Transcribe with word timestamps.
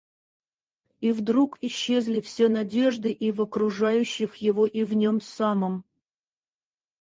И 0.99 1.11
вдруг 1.11 1.59
исчезли 1.61 2.21
все 2.21 2.49
надежды 2.49 3.11
и 3.11 3.31
в 3.31 3.39
окружающих 3.39 4.33
его 4.37 4.65
и 4.65 4.83
в 4.83 4.93
нем 4.95 5.21
самом. 5.21 5.85